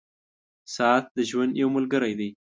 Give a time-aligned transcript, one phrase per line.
[0.75, 2.29] •ساعت د ژوند یو ملګری دی.